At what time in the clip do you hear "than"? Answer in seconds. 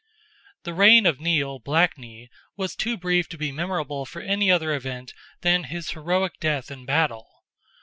5.41-5.65